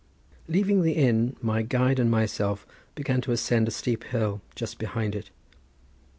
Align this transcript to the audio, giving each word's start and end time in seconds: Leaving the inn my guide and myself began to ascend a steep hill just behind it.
Leaving 0.47 0.81
the 0.81 0.93
inn 0.93 1.35
my 1.41 1.61
guide 1.61 1.99
and 1.99 2.09
myself 2.09 2.65
began 2.95 3.21
to 3.21 3.31
ascend 3.31 3.67
a 3.67 3.69
steep 3.69 4.03
hill 4.05 4.41
just 4.55 4.79
behind 4.79 5.13
it. 5.13 5.29